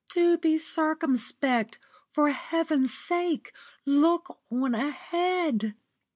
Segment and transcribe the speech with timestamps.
[0.09, 1.77] Do be circumspect;
[2.11, 3.53] for Heaven's sake,
[3.85, 5.75] look on ahead."